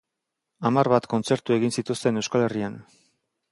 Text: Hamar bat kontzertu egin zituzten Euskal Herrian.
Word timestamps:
Hamar 0.69 0.89
bat 0.93 1.07
kontzertu 1.11 1.57
egin 1.57 1.75
zituzten 1.81 2.19
Euskal 2.25 2.49
Herrian. 2.49 2.83